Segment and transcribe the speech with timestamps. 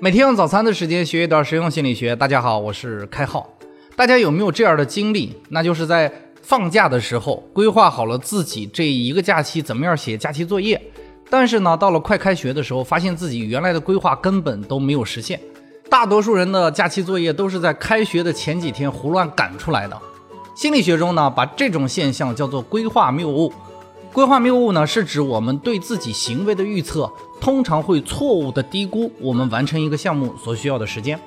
[0.00, 2.14] 每天用早餐的时间学一段实用心理学。
[2.14, 3.52] 大家好，我是开浩。
[3.96, 5.34] 大家有没有这样的经历？
[5.48, 10.80] 那就是在放假的时候，规划好了自己这一个假期怎么样写假期作业，
[11.28, 15.40] 但是呢，到了快开学的时候，发现自己原来的规划根本都没有实现。
[15.90, 20.00] 大多数人的假期作业都是在开学的前几天胡乱赶出来的。
[20.54, 23.52] 心理学中呢，把这种现象叫做规划谬误。
[24.12, 27.10] 规划谬误呢，是指我们对自己行为的预测，
[27.40, 31.18] 通常会错误的低估我们完成一个项目所需要的时间。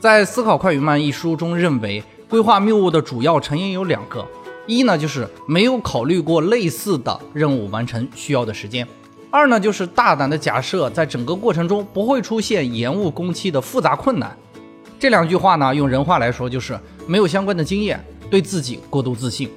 [0.00, 4.26] 在《思考快与慢》一书中认为，规划谬误的主要成因有两个：
[4.66, 8.84] 一呢，就是没有考虑过类似的任务完成需要的时间；
[9.30, 14.36] 二呢，就是大胆的假设，在整个过程中不会出现延误工期的复杂困难。
[14.98, 19.48] 这两句话呢，用人话来说，就是没有相关的经验，对自己过度自信。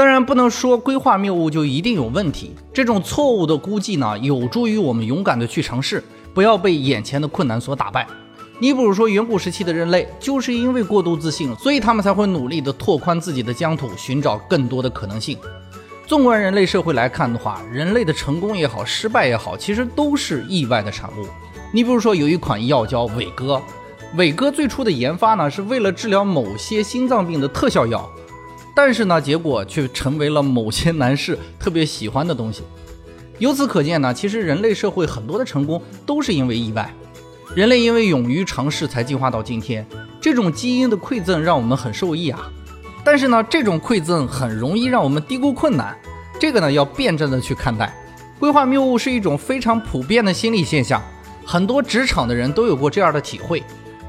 [0.00, 8.06] 当然不能说规划谬误就一定有问题，这种错误的估计呢，有助于我们勇敢的去尝试，不要被眼前的困难所打败。
[8.60, 15.36] 你比如说远古时期的人类，就是因为过度自信，所以他们才会努力的拓宽自己的疆土，寻找更多的可能性。
[16.06, 21.26] 纵观人类社会来看的话，人类的成功也好，失败也好，其实都是意外的产物。
[21.74, 23.60] 你比如说有一款药叫伟哥，
[24.16, 28.10] 伟哥最初的研发呢，是为了治疗某些心脏病的特效药。
[28.82, 32.62] 但是呢，结果却成为了某些男士特别喜欢的东西。
[33.38, 36.90] 由此可见呢，其实人类社会很多的成功都是因为意外。
[37.54, 39.86] 人类因为勇于尝试才进化到今天，
[40.18, 42.50] 这种基因的馈赠让我们很受益啊。
[43.04, 45.94] 但是呢，这种馈赠很容易让我们低估困难，
[46.40, 47.94] 这个呢要辩证的去看待。
[48.38, 51.02] 规划谬误是一种非常普遍的心理现象，
[51.44, 53.62] 很多职场的人都有过这样的体会。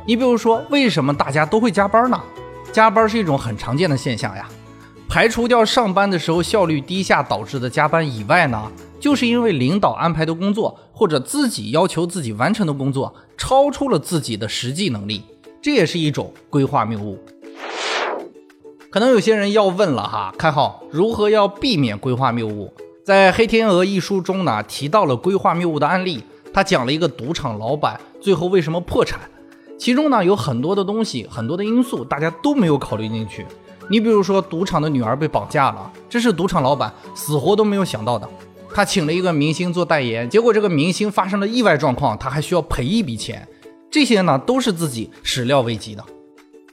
[0.06, 2.18] 你比如说，为什么大家都会加班呢？
[2.72, 4.48] 加班是一种很常见的现象呀。
[5.12, 15.22] 排除掉上班的时候效率低下导致的加班以外呢，就是因为领导安排的工作或者自己要求自己完成的工作超出了自己的实际能力，
[15.62, 17.20] 这也是一种规划谬误。
[18.90, 22.74] 可能有些人要问了哈，开号如何要避免规划谬误？
[23.04, 26.24] 在《黑天鹅》一书中呢，提到了规划谬误的案例，
[26.54, 29.20] 他讲了一个赌场老板最后为什么破产，
[29.78, 33.46] 其中呢有很多的东西，很多的因素，大家都没有考虑进去。
[33.92, 38.26] 你比如说，赌场的女儿被绑架了，这是赌场老板死活都没有想到的。
[38.74, 43.46] 他请了一个明星做代言，结果这个明星发生了意外状况，他还需要赔一笔钱。
[43.90, 46.02] 这些呢，都是自己始料未及的。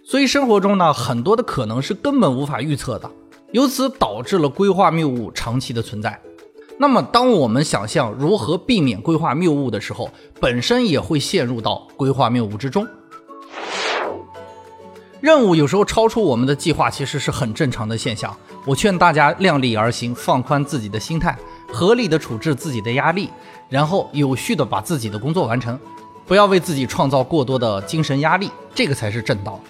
[0.04, 3.10] 所以生活中呢，很多的可能是根本无法预测的，
[3.50, 6.16] 由此导致了规划谬误长期的存在。
[6.78, 10.08] 那么，当我们想象如何避免规划谬误的时候，
[10.40, 12.86] 本身也会陷入到规划谬误之中。
[15.20, 18.34] 任务有时候超出我们的计划，其实是很正常的现象。
[18.64, 21.36] 我劝大家量力而行，放宽自己的心态，
[21.72, 23.28] 合理的处置自己的压力，
[23.68, 25.76] 然后有序的把自己的工作完成，
[26.24, 29.60] 不要为自己创造过多的精神压力，这个才是正道。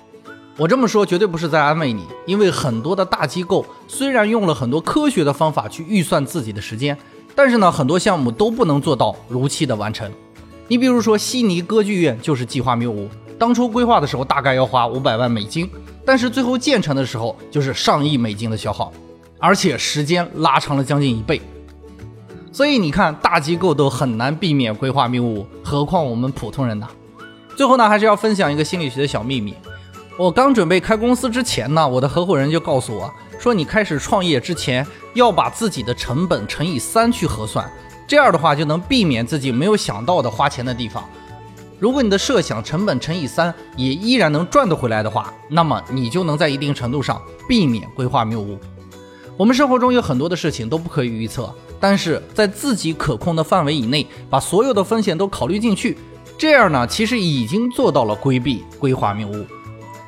[0.59, 6.98] 我这么说绝对不是在安慰你，因为很多的大机构虽然用了很多科学的方法去预算自己的时间，
[7.34, 10.12] 但是呢，很多项目都不能做到如期的完成。
[10.66, 13.09] 你比如说悉尼歌剧院就是计划谬误。
[13.38, 15.71] 当初规划的时候大概要花五百万美金，
[16.04, 18.93] 但是最后建成的时候就是上亿美金的消耗，
[19.38, 21.41] 而且时间拉长了将近一倍。
[22.50, 26.88] 所以你看，大机构都很难避免规划谬误，何况我们普通人呢？
[27.54, 29.54] 最后呢，还是要分享一个心理学的小秘密。
[30.16, 34.84] 我刚准备开公司之前呢，我的合伙人就告诉我说，你开始创业之前
[35.15, 37.71] 要把自己的成本乘以三去核算，
[38.09, 41.04] 这样的话就能避免自己没有想到的花钱的地方。
[41.78, 48.59] 如果你的设想成本乘以三也依然能赚得回来的话，那么你就能在一定程度上避免规划谬误。
[49.37, 55.97] 我们生活中有很多的事情都不可以预测，但是在自己可控的范围以内，把所有的风险都考虑进去，
[56.37, 59.47] 这样呢，其实已经做到了规避规划谬误。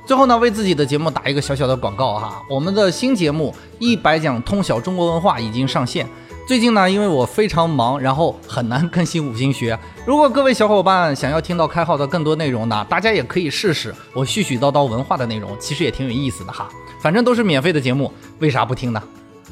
[0.05, 6.05] 最后呢，为自己的节目打一个小小的广告哈，我们的新节目《一百讲通晓中国文化》已经上线。
[6.47, 9.79] 最近呢，因为我非常忙，然后很难更新五行学。
[10.05, 16.69] 如果各位小伙伴想要听到开号的更多内容呢，大家也可以试试我絮絮叨叨文化的内容，其实也挺有意思的哈。
[17.01, 19.01] 反正都是免费的节目，为啥不听呢？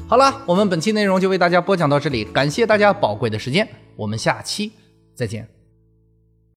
[0.07, 3.65] 好了，我们本期内容就为大家播讲到这里，感谢大家宝贵的时间，
[3.95, 4.73] 我们下期
[5.15, 5.58] 再见。